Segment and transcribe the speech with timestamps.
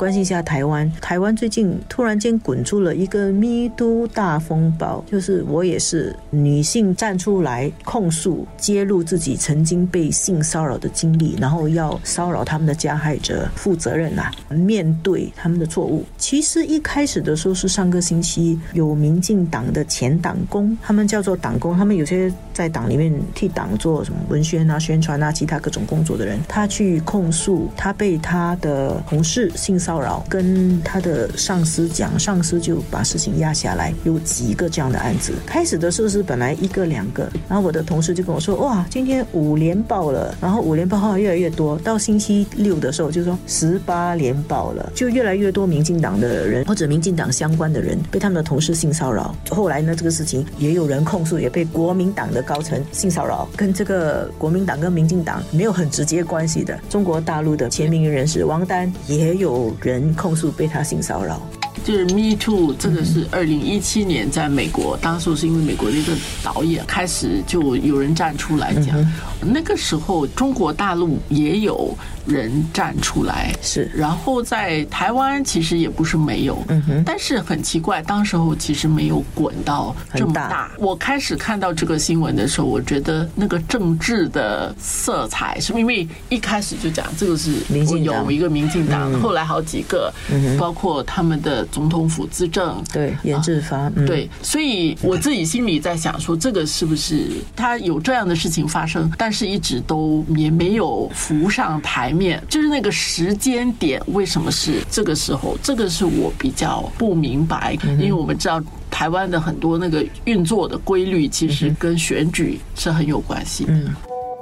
[0.00, 16.02] 关心一下台湾，台湾最近突然间滚出了一个咪都大风暴，就是我也是女性站出来控诉、揭露自己曾经被性骚扰的经历，然后要骚扰他们的加害者负责任呐，面对他们的错误。
[16.16, 29.89] 其实一开始的时候是上个星期有民进党的前党工，他们叫做党工，他们有些在党里面替党做什么文宣啊、宣传啊、其他各种工作的人，他去控诉他被他的同事性骚扰。
[29.90, 33.92] 骚扰跟他的上司讲，上司就把事情压下来。
[34.04, 49.34] 有几个这样的案子，开始的时候是本来一个两个，然后我的同事就跟我说：“哇，今天五连爆了。”然后五连爆号越来越多，到星期六的时候就说十八连爆了，就越来越多民进党的人或者民进党相关的人被他们的同事性骚扰。
[49.50, 59.74] 后来呢，这个事情也有人控诉，也被国民党的高层性骚扰，跟这个国民党跟民进党没有很直接关系的中国大陆的前名人士王丹也有。
[59.82, 61.40] 人控诉被他性骚扰。
[61.84, 68.96] 就是 Me Too，这个是二零一七年在美国，当时是因为美国的一个导演开始就有人站出来讲，
[69.40, 80.70] 那个时候中国大陆也有人站出来，是，然后在台湾其实也不是没有，嗯哼，但是很奇怪，当时候其实没有滚到这么大。
[80.78, 87.54] 我开始看到这个新闻的时候，我觉得那个政治的色彩，是因为一开始就讲这个是
[88.02, 90.12] 有一个民进党，后来好几个，
[90.58, 91.59] 包括他们的。
[91.66, 105.56] 总统府资政对严志发对，所以我自己心里在想说，这个是不是他有这样的事情发生，但是一直都也没有浮上台面，就是那个时间点为什么是这个时候？
[105.62, 113.72] 这个是我比较不明白，因为我们知道台湾的很多那个运作的规律，其实跟选举是很有关系的。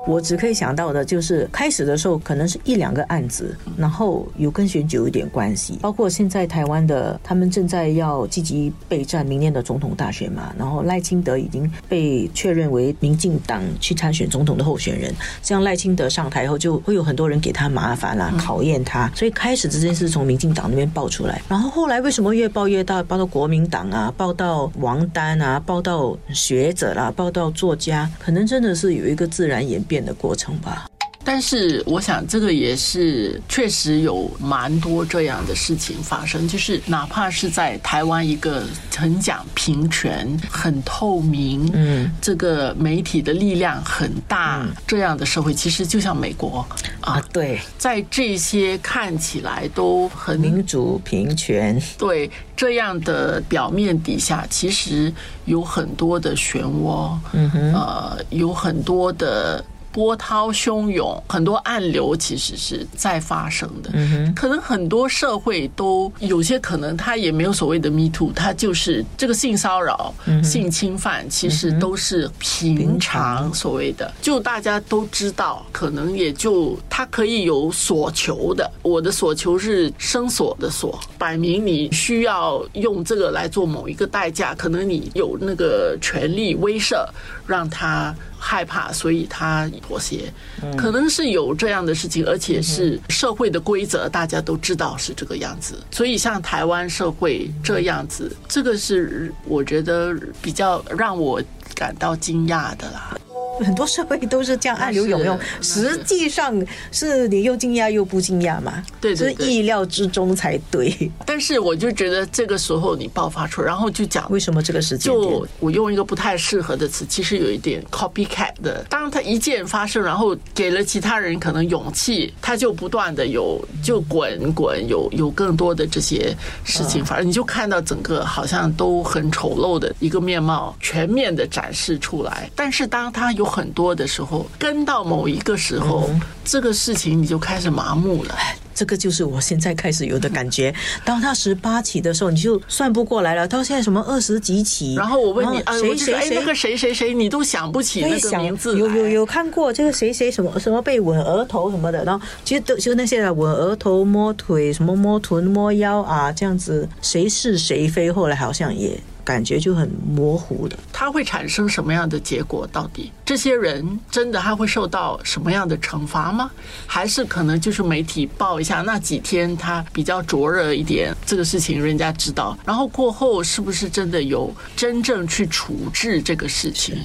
[0.09, 29.98] 我只可以想到的就是开始的时候可能是一两个案子，然后有跟选举有一点关系，包括现在台湾的他们正在要积极备战明年的总统大选嘛，然后赖清德已经被确认为民进党去参选总统的候选人，这样赖清德上台后就会有很多人给他麻烦啦，考验他，所以开始这件事从民进党那边爆出来，然后后来为什么越爆越大，爆到国民党啊，爆到王丹啊，爆到学者啦，爆到作家，可能真的是有一个自然演变。
[30.05, 30.87] 的过程吧，
[31.25, 38.65] 但是我想这个也是确实有蛮多这样的事情发生，就是哪怕是在台湾一个
[38.97, 46.67] 很讲平权、很透明，嗯，这个媒体的力量很大这样的社会，其实就像美国
[47.03, 55.13] 啊，对，在这些看起来都很民主、平权，对这样的表面底下，其实
[55.45, 59.63] 有很多的漩涡，嗯哼，呃，有很多的。
[59.93, 63.91] 波涛汹涌，很多暗流其实是在发生的。
[64.35, 74.13] 可能很多社会都有些可能，他也没有所谓的 “me too”，他就是这个性骚扰、性侵犯，其实都是平常所谓的。
[74.21, 78.69] 就大家都知道，可能也就他可以有所求的。
[78.83, 87.07] 我的所求是生所的所，摆明你需要用这个来做某一个代价，可能你有那个权利威慑，
[87.47, 88.13] 让他。
[88.41, 90.33] 害怕，所以他妥协，
[90.77, 95.75] 可能是有这样的事情，而且是社会的规则，大家都知道是这个样子。
[95.91, 101.43] 所以像台湾社会这样子，这个是我觉得比较让我
[101.75, 103.19] 感到惊讶的啦。
[103.59, 106.55] 很多社会都是这样 暗流涌涌，实际上
[106.93, 108.83] 是你又惊讶又不惊讶嘛？
[109.01, 111.11] 对，是意料之中才对。
[111.25, 118.85] 但是我就觉得这个时候你爆发出来，然后就讲为什么这个时间就我用一个不太适合的词，其实有一点 copycat 的。
[118.89, 132.51] 当他一件发生，然后给了其他人可能勇气，他就不断的有就滚滚有有更多的这些事情反正，你就看到整个好像都很丑陋的一个面貌全面的展示出来。
[132.55, 136.11] 但是当他有很多的时候，跟到某一个时候，
[136.45, 138.35] 这个事情你就开始麻木了。
[138.75, 140.73] 这个就是我现在开始有的感觉。
[141.05, 143.49] 当他十八起的时候，你就算不过来了。
[143.49, 148.79] 到现在什么二十几起，然后我问你，谁谁谁那个谁谁谁，你都想不起那个名字。
[148.79, 158.97] 有有有看过这个谁谁什么什么被吻额头什么的，然后其实都就那些吻额头、摸腿、什么摸臀、摸腰啊这样子，谁是谁非，后来好像也。
[159.29, 160.79] 感觉就很模糊的。
[160.91, 162.67] 它会产生什么样的结果？
[162.73, 166.51] 到底这些人真的他会受到什么样的惩罚吗？
[166.87, 176.97] 还是可能就是媒体报一下那几天他比较灼热一点，这个事情人家知道，然后过后是不是真的有真正去处置这个事情？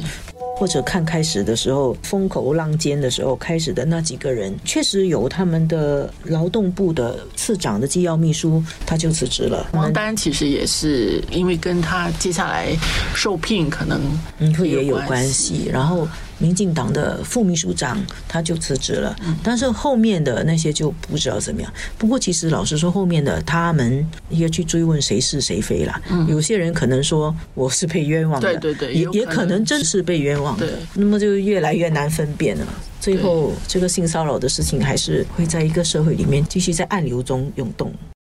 [0.56, 9.70] 或者看开始的时候风口浪尖的时候开始的那几个人，确实有他们的劳动部的次长的机要秘书，他就辞职了。
[9.74, 12.76] 王丹其实也是因为跟他接下来
[13.14, 14.02] 受聘可能
[14.40, 16.08] 嗯会也有关系，然后。
[16.38, 21.72] 民进党的副秘书长他就辞职了，但是后面的那些就不知道怎么样。
[21.98, 26.02] 不过其实老实说，后面的他们要去追问谁是谁非了。
[26.28, 30.68] 有些人可能说我是被冤枉的，对对对，也也可能真是被冤枉的。
[30.94, 32.68] 那么就越来越难分辨了。
[33.00, 37.94] 最后这个性骚扰的事情还是会在一个社会里面继续在暗流中涌动。